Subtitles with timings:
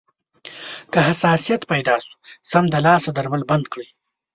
[0.91, 2.11] که حساسیت پیدا شو،
[2.51, 3.87] سمدلاسه درمل بند کړئ.